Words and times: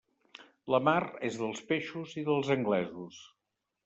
La 0.75 0.77
mar 0.85 1.01
és 1.29 1.37
dels 1.41 1.61
peixos 1.71 2.15
i 2.21 2.23
dels 2.31 2.49
anglesos. 2.57 3.21